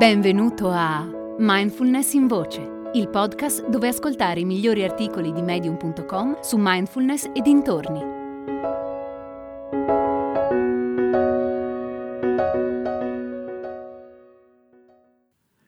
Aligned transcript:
Benvenuto 0.00 0.70
a 0.70 1.06
Mindfulness 1.36 2.14
in 2.14 2.26
Voce, 2.26 2.90
il 2.94 3.10
podcast 3.10 3.68
dove 3.68 3.88
ascoltare 3.88 4.40
i 4.40 4.46
migliori 4.46 4.82
articoli 4.82 5.30
di 5.30 5.42
medium.com 5.42 6.40
su 6.40 6.56
mindfulness 6.58 7.24
e 7.34 7.42
dintorni. 7.42 8.00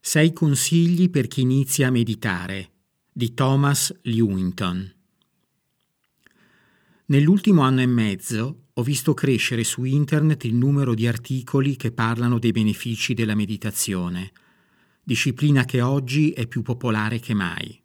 Sei 0.01 0.33
consigli 0.33 1.11
per 1.11 1.27
chi 1.27 1.43
inizia 1.43 1.89
a 1.89 1.91
meditare 1.91 2.71
di 3.13 3.35
Thomas 3.35 3.95
Lewington. 4.01 5.02
Nell'ultimo 7.13 7.61
anno 7.61 7.83
e 7.83 7.87
mezzo 7.87 8.69
ho 8.73 8.83
visto 8.83 9.13
crescere 9.13 9.65
su 9.65 9.85
internet 9.85 10.45
il 10.45 10.55
numero 10.55 10.95
di 10.95 11.07
articoli 11.07 11.77
che 11.77 11.93
parlano 11.93 12.39
dei 12.39 12.53
benefici 12.53 13.13
della 13.13 13.35
meditazione, 13.35 14.33
disciplina 15.03 15.67
che 15.67 15.83
oggi 15.83 16.31
è 16.31 16.47
più 16.47 16.63
popolare 16.63 17.21
che 17.21 17.35
mai. 17.35 17.79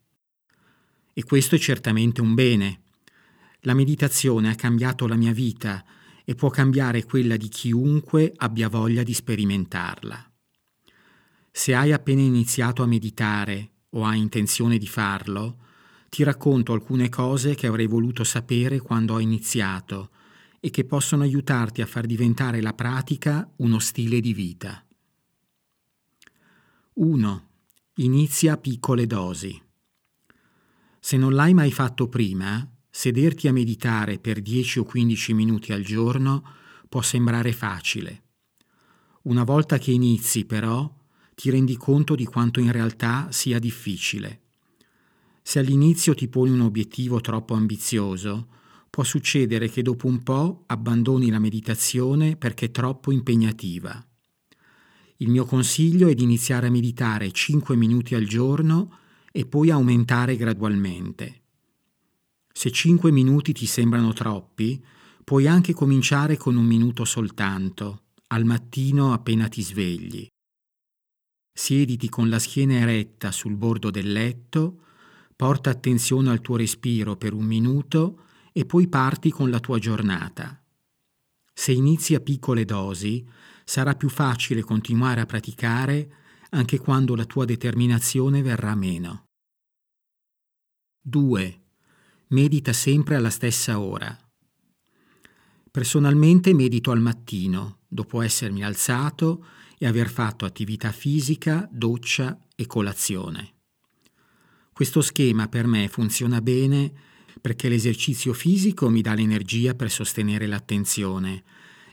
E 1.12 1.23
questo 1.26 1.55
è 1.55 1.58
certamente 1.58 2.22
un 2.22 2.36
bene. 2.36 2.84
La 3.63 3.73
meditazione 3.73 4.50
ha 4.50 4.55
cambiato 4.55 5.08
la 5.08 5.17
mia 5.17 5.34
vita 5.34 5.84
e 6.23 6.34
può 6.34 6.50
cambiare 6.50 7.03
quella 7.03 7.36
di 7.36 7.50
chiunque 7.50 8.31
abbia 8.34 8.70
voglia 8.70 9.03
di 9.03 9.14
sperimentarla. 9.14 10.31
Se 11.52 11.75
hai 11.75 11.91
appena 11.91 12.22
iniziato 12.22 12.81
a 12.81 12.88
meditare 12.88 13.72
o 13.89 14.05
hai 14.05 14.20
intenzione 14.20 14.78
di 14.78 14.88
farlo, 14.88 15.66
ti 16.09 16.23
racconto 16.23 16.73
alcune 16.73 17.09
cose 17.09 17.55
che 17.55 17.67
avrei 17.67 17.88
voluto 17.88 18.23
sapere 18.23 18.79
quando 18.79 19.13
ho 19.16 19.20
iniziato 19.20 20.09
e 20.59 20.70
che 20.70 20.85
possono 20.85 21.23
aiutarti 21.23 21.81
a 21.81 21.85
far 21.85 22.05
diventare 22.05 22.61
la 22.61 22.73
pratica 22.73 23.49
uno 23.57 23.80
stile 23.80 24.20
di 24.20 24.33
vita. 24.33 24.83
1. 26.94 27.47
Inizia 27.95 28.58
piccole 28.58 29.05
dosi. 29.05 29.61
Se 30.99 31.16
non 31.16 31.33
l'hai 31.33 31.53
mai 31.53 31.72
fatto 31.72 32.08
prima, 32.08 32.67
sederti 32.89 33.47
a 33.47 33.53
meditare 33.53 34.17
per 34.17 34.42
10 34.42 34.80
o 34.80 34.83
15 34.83 35.33
minuti 35.33 35.73
al 35.73 35.83
giorno 35.83 36.44
può 36.89 37.02
sembrare 37.02 37.53
facile. 37.53 38.23
Una 39.23 39.44
volta 39.44 39.77
che 39.77 39.92
inizi, 39.92 40.45
però, 40.45 40.92
ti 41.36 41.52
rendi 41.52 41.77
conto 41.77 42.16
di 42.16 42.25
quanto 42.25 42.59
in 42.59 42.71
realtà 42.71 43.27
sia 43.31 43.59
difficile. 43.59 44.47
Se 45.48 45.59
all'inizio 45.59 46.14
ti 46.14 46.28
poni 46.28 46.50
un 46.50 46.59
obiettivo 46.59 47.22
troppo 47.22 47.53
ambizioso, 47.53 48.50
può 48.90 49.06
succedere 49.06 49.70
che 49.70 49.81
dopo 49.81 50.06
un 50.06 50.22
po' 50.22 50.66
abbandoni 50.66 51.30
la 51.30 51.39
meditazione 51.39 52.36
perché 52.36 52.66
è 52.66 52.72
troppo 52.72 53.14
impegnativa. 53.14 54.06
Il 55.20 55.30
mio 55.30 55.45
consiglio 55.45 56.09
è 56.09 56.16
di 56.16 56.23
iniziare 56.23 56.67
a 56.67 56.70
meditare 56.70 57.31
5 57.31 57.78
minuti 57.78 58.14
al 58.14 58.26
giorno 58.26 58.98
e 59.31 59.45
poi 59.45 59.70
aumentare 59.70 60.36
gradualmente. 60.36 61.44
Se 62.52 62.70
5 62.70 63.09
minuti 63.09 63.54
ti 63.54 63.67
sembrano 63.67 64.11
troppi, 64.11 64.84
puoi 65.23 65.48
anche 65.48 65.73
cominciare 65.73 66.36
con 66.36 66.58
un 66.58 66.66
minuto 66.66 67.06
soltanto, 67.06 68.02
al 68.28 68.44
mattino 68.44 69.14
appena 69.14 69.48
ti 69.48 69.61
svegli. 69.61 70.28
Siediti 71.54 72.09
con 72.09 72.28
la 72.28 72.38
schiena 72.38 72.73
eretta 72.73 73.32
sul 73.32 73.56
bordo 73.56 73.89
del 73.89 74.11
letto, 74.11 74.82
Porta 75.38 75.69
attenzione 75.69 76.31
al 76.31 76.41
tuo 76.41 76.55
respiro 76.55 77.16
per 77.16 77.33
un 77.33 77.45
minuto 77.45 78.23
e 78.52 78.66
poi 78.66 78.88
parti 78.88 79.30
con 79.30 79.52
la 79.52 79.59
tua 79.59 79.77
giornata. 79.77 80.59
Se 81.53 81.71
inizi 81.71 82.16
a 82.16 82.19
piccole 82.19 82.66
dosi, 82.66 83.23
sarà 83.63 83.93
più 83.93 84.09
facile 84.09 84.63
continuare 84.63 85.21
a 85.21 85.27
praticare 85.27 86.11
anche 86.49 86.80
quando 86.80 87.15
la 87.15 87.25
tua 87.25 87.45
determinazione 87.45 88.41
verrà 88.41 88.73
meno. 88.73 89.25
2. 91.02 91.61
Medita 92.30 92.73
sempre 92.73 93.15
alla 93.15 93.30
stessa 93.30 93.80
ora. 93.80 94.17
Personalmente 95.70 96.52
medito 96.55 96.89
al 96.89 96.99
mattino, 96.99 97.81
dopo 97.87 98.23
essermi 98.23 98.64
alzato 98.64 99.45
e 99.77 99.86
aver 99.86 100.09
fatto 100.09 100.45
attività 100.45 100.92
fisica, 100.92 101.70
doccia 101.71 102.39
e 102.55 102.65
colazione. 102.65 103.57
Questo 104.77 105.02
schema 105.02 105.48
per 105.48 105.65
me 105.65 105.88
funziona 105.88 106.39
bene 106.39 106.93
perché 107.42 107.67
l'esercizio 107.67 108.32
fisico 108.32 108.92
mi 108.92 109.02
dà 109.02 109.15
l'energia 109.15 109.73
per 109.73 109.89
sostenere 109.89 110.45
l'attenzione 110.45 111.42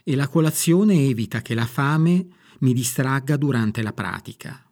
e 0.03 0.15
la 0.15 0.27
colazione 0.27 0.93
evita 1.07 1.41
che 1.41 1.55
la 1.55 1.65
fame 1.65 2.27
mi 2.59 2.73
distragga 2.73 3.37
durante 3.37 3.81
la 3.81 3.91
pratica. 3.91 4.63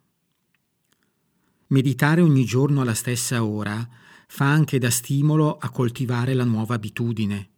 Meditare 1.66 2.20
ogni 2.20 2.44
giorno 2.44 2.82
alla 2.82 2.94
stessa 2.94 3.42
ora 3.42 3.84
fa 4.28 4.48
anche 4.48 4.78
da 4.78 4.90
stimolo 4.90 5.56
a 5.56 5.68
coltivare 5.70 6.34
la 6.34 6.44
nuova 6.44 6.76
abitudine. 6.76 7.48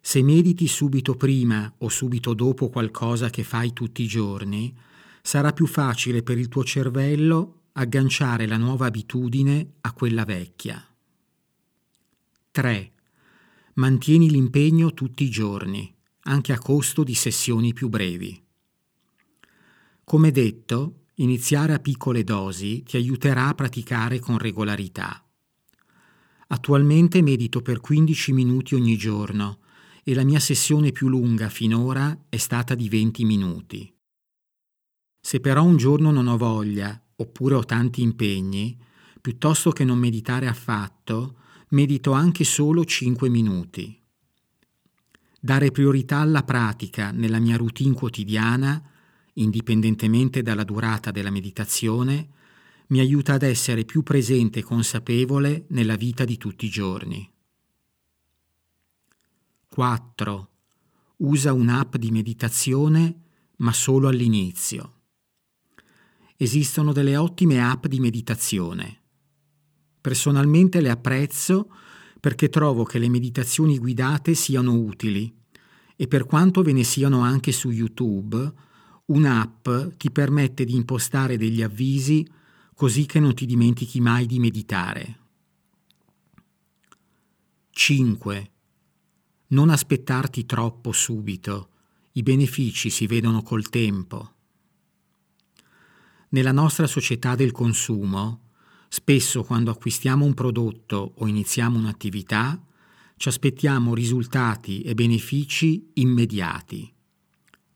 Se 0.00 0.22
mediti 0.22 0.68
subito 0.68 1.16
prima 1.16 1.70
o 1.80 1.90
subito 1.90 2.32
dopo 2.32 2.70
qualcosa 2.70 3.28
che 3.28 3.44
fai 3.44 3.74
tutti 3.74 4.04
i 4.04 4.06
giorni, 4.06 4.74
sarà 5.20 5.52
più 5.52 5.66
facile 5.66 6.22
per 6.22 6.38
il 6.38 6.48
tuo 6.48 6.64
cervello 6.64 7.55
agganciare 7.78 8.46
la 8.46 8.56
nuova 8.56 8.86
abitudine 8.86 9.74
a 9.82 9.92
quella 9.92 10.24
vecchia. 10.24 10.82
3. 12.50 12.92
Mantieni 13.74 14.30
l'impegno 14.30 14.94
tutti 14.94 15.24
i 15.24 15.30
giorni, 15.30 15.94
anche 16.20 16.54
a 16.54 16.58
costo 16.58 17.04
di 17.04 17.14
sessioni 17.14 17.74
più 17.74 17.90
brevi. 17.90 18.42
Come 20.04 20.30
detto, 20.30 21.04
iniziare 21.16 21.74
a 21.74 21.78
piccole 21.78 22.24
dosi 22.24 22.82
ti 22.82 22.96
aiuterà 22.96 23.48
a 23.48 23.54
praticare 23.54 24.20
con 24.20 24.38
regolarità. 24.38 25.22
Attualmente 26.48 27.20
medito 27.20 27.60
per 27.60 27.80
15 27.80 28.32
minuti 28.32 28.74
ogni 28.74 28.96
giorno 28.96 29.60
e 30.02 30.14
la 30.14 30.24
mia 30.24 30.40
sessione 30.40 30.92
più 30.92 31.08
lunga 31.08 31.50
finora 31.50 32.24
è 32.30 32.38
stata 32.38 32.74
di 32.74 32.88
20 32.88 33.24
minuti. 33.26 33.94
Se 35.20 35.40
però 35.40 35.62
un 35.62 35.76
giorno 35.76 36.10
non 36.10 36.28
ho 36.28 36.38
voglia 36.38 36.98
oppure 37.16 37.54
ho 37.54 37.64
tanti 37.64 38.02
impegni, 38.02 38.78
piuttosto 39.20 39.70
che 39.70 39.84
non 39.84 39.98
meditare 39.98 40.46
affatto, 40.46 41.38
medito 41.70 42.12
anche 42.12 42.44
solo 42.44 42.84
5 42.84 43.28
minuti. 43.28 44.00
Dare 45.40 45.70
priorità 45.70 46.18
alla 46.18 46.42
pratica 46.42 47.10
nella 47.10 47.38
mia 47.38 47.56
routine 47.56 47.94
quotidiana, 47.94 48.82
indipendentemente 49.34 50.42
dalla 50.42 50.64
durata 50.64 51.10
della 51.10 51.30
meditazione, 51.30 52.28
mi 52.88 53.00
aiuta 53.00 53.34
ad 53.34 53.42
essere 53.42 53.84
più 53.84 54.02
presente 54.02 54.60
e 54.60 54.62
consapevole 54.62 55.66
nella 55.70 55.96
vita 55.96 56.24
di 56.24 56.36
tutti 56.36 56.66
i 56.66 56.70
giorni. 56.70 57.28
4. 59.68 60.50
Usa 61.18 61.52
un'app 61.52 61.96
di 61.96 62.10
meditazione 62.10 63.20
ma 63.56 63.72
solo 63.72 64.08
all'inizio 64.08 64.95
esistono 66.36 66.92
delle 66.92 67.16
ottime 67.16 67.62
app 67.62 67.86
di 67.86 68.00
meditazione. 68.00 69.00
Personalmente 70.00 70.80
le 70.80 70.90
apprezzo 70.90 71.68
perché 72.20 72.48
trovo 72.48 72.84
che 72.84 72.98
le 72.98 73.08
meditazioni 73.08 73.78
guidate 73.78 74.34
siano 74.34 74.74
utili 74.74 75.32
e 75.96 76.08
per 76.08 76.26
quanto 76.26 76.62
ve 76.62 76.72
ne 76.72 76.84
siano 76.84 77.20
anche 77.20 77.52
su 77.52 77.70
YouTube, 77.70 78.52
un'app 79.06 79.68
ti 79.96 80.10
permette 80.10 80.64
di 80.64 80.74
impostare 80.74 81.36
degli 81.36 81.62
avvisi 81.62 82.26
così 82.74 83.06
che 83.06 83.20
non 83.20 83.34
ti 83.34 83.46
dimentichi 83.46 84.00
mai 84.00 84.26
di 84.26 84.38
meditare. 84.38 85.18
5. 87.70 88.50
Non 89.48 89.70
aspettarti 89.70 90.44
troppo 90.44 90.92
subito, 90.92 91.68
i 92.12 92.22
benefici 92.22 92.90
si 92.90 93.06
vedono 93.06 93.42
col 93.42 93.68
tempo. 93.68 94.35
Nella 96.36 96.52
nostra 96.52 96.86
società 96.86 97.34
del 97.34 97.50
consumo, 97.50 98.50
spesso 98.88 99.42
quando 99.42 99.70
acquistiamo 99.70 100.26
un 100.26 100.34
prodotto 100.34 101.14
o 101.16 101.26
iniziamo 101.26 101.78
un'attività, 101.78 102.62
ci 103.16 103.28
aspettiamo 103.28 103.94
risultati 103.94 104.82
e 104.82 104.92
benefici 104.92 105.92
immediati. 105.94 106.92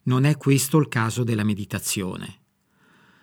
Non 0.03 0.25
è 0.25 0.37
questo 0.37 0.77
il 0.77 0.89
caso 0.89 1.25
della 1.25 1.43
meditazione. 1.43 2.41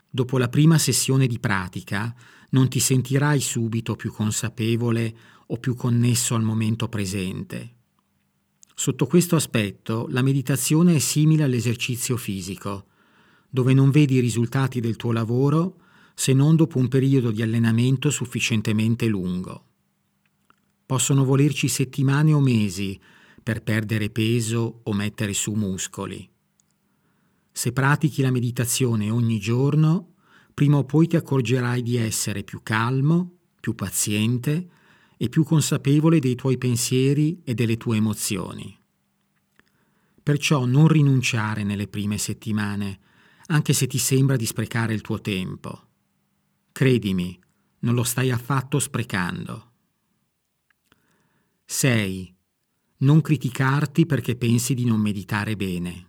Dopo 0.09 0.39
la 0.39 0.49
prima 0.49 0.79
sessione 0.79 1.27
di 1.27 1.37
pratica 1.37 2.15
non 2.49 2.67
ti 2.67 2.79
sentirai 2.79 3.39
subito 3.39 3.95
più 3.95 4.11
consapevole 4.11 5.15
o 5.45 5.57
più 5.57 5.75
connesso 5.75 6.33
al 6.33 6.41
momento 6.41 6.89
presente. 6.89 7.75
Sotto 8.73 9.05
questo 9.05 9.35
aspetto 9.35 10.07
la 10.09 10.23
meditazione 10.23 10.95
è 10.95 10.99
simile 10.99 11.43
all'esercizio 11.43 12.17
fisico 12.17 12.87
dove 13.49 13.73
non 13.73 13.89
vedi 13.89 14.15
i 14.15 14.19
risultati 14.19 14.79
del 14.79 14.95
tuo 14.95 15.11
lavoro 15.11 15.81
se 16.13 16.33
non 16.33 16.55
dopo 16.55 16.79
un 16.79 16.87
periodo 16.87 17.31
di 17.31 17.41
allenamento 17.41 18.09
sufficientemente 18.09 19.05
lungo. 19.05 19.65
Possono 20.85 21.23
volerci 21.23 21.67
settimane 21.67 22.33
o 22.33 22.39
mesi 22.39 22.99
per 23.43 23.61
perdere 23.61 24.09
peso 24.09 24.81
o 24.83 24.93
mettere 24.93 25.33
su 25.33 25.53
muscoli. 25.53 26.27
Se 27.51 27.71
pratichi 27.71 28.21
la 28.21 28.31
meditazione 28.31 29.09
ogni 29.09 29.39
giorno, 29.39 30.13
prima 30.53 30.77
o 30.77 30.85
poi 30.85 31.07
ti 31.07 31.15
accorgerai 31.15 31.81
di 31.81 31.97
essere 31.97 32.43
più 32.43 32.61
calmo, 32.63 33.37
più 33.59 33.75
paziente 33.75 34.69
e 35.17 35.29
più 35.29 35.43
consapevole 35.43 36.19
dei 36.19 36.35
tuoi 36.35 36.57
pensieri 36.57 37.41
e 37.43 37.53
delle 37.53 37.77
tue 37.77 37.97
emozioni. 37.97 38.77
Perciò 40.23 40.65
non 40.65 40.87
rinunciare 40.87 41.63
nelle 41.63 41.87
prime 41.87 42.17
settimane, 42.17 42.99
anche 43.47 43.73
se 43.73 43.87
ti 43.87 43.97
sembra 43.97 44.35
di 44.35 44.45
sprecare 44.45 44.93
il 44.93 45.01
tuo 45.01 45.19
tempo. 45.21 45.85
Credimi, 46.71 47.39
non 47.79 47.95
lo 47.95 48.03
stai 48.03 48.31
affatto 48.31 48.79
sprecando. 48.79 49.71
6. 51.65 52.35
Non 52.97 53.21
criticarti 53.21 54.05
perché 54.05 54.35
pensi 54.35 54.73
di 54.73 54.85
non 54.85 54.99
meditare 54.99 55.55
bene. 55.55 56.05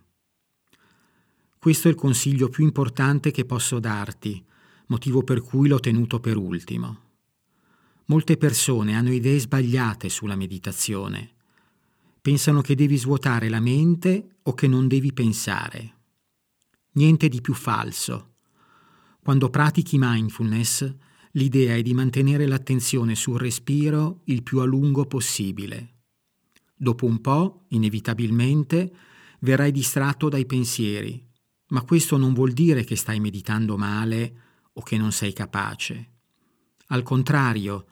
Questo 1.57 1.87
è 1.87 1.91
il 1.91 1.97
consiglio 1.97 2.49
più 2.49 2.63
importante 2.63 3.31
che 3.31 3.45
posso 3.45 3.79
darti, 3.79 4.43
motivo 4.87 5.23
per 5.23 5.41
cui 5.41 5.67
l'ho 5.67 5.79
tenuto 5.79 6.19
per 6.19 6.37
ultimo. 6.37 7.07
Molte 8.05 8.37
persone 8.37 8.95
hanno 8.95 9.11
idee 9.11 9.37
sbagliate 9.39 10.09
sulla 10.09 10.35
meditazione. 10.35 11.33
Pensano 12.21 12.61
che 12.61 12.75
devi 12.75 12.97
svuotare 12.97 13.49
la 13.49 13.59
mente 13.59 14.37
o 14.43 14.53
che 14.53 14.67
non 14.67 14.87
devi 14.87 15.13
pensare. 15.13 15.97
Niente 16.93 17.29
di 17.29 17.41
più 17.41 17.53
falso. 17.53 18.35
Quando 19.21 19.49
pratichi 19.49 19.97
mindfulness, 19.99 20.95
l'idea 21.33 21.75
è 21.75 21.81
di 21.81 21.93
mantenere 21.93 22.47
l'attenzione 22.47 23.15
sul 23.15 23.37
respiro 23.37 24.21
il 24.25 24.41
più 24.41 24.59
a 24.59 24.65
lungo 24.65 25.05
possibile. 25.05 25.97
Dopo 26.75 27.05
un 27.05 27.21
po', 27.21 27.65
inevitabilmente, 27.69 28.91
verrai 29.41 29.71
distratto 29.71 30.29
dai 30.29 30.45
pensieri, 30.45 31.23
ma 31.67 31.83
questo 31.83 32.17
non 32.17 32.33
vuol 32.33 32.53
dire 32.53 32.83
che 32.83 32.95
stai 32.95 33.19
meditando 33.19 33.77
male 33.77 34.33
o 34.73 34.81
che 34.81 34.97
non 34.97 35.11
sei 35.11 35.33
capace. 35.33 36.13
Al 36.87 37.03
contrario, 37.03 37.85